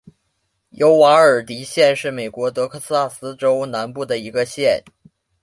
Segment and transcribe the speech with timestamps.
[0.71, 4.81] 尤瓦尔迪县是美国德克萨斯州南部的一个县。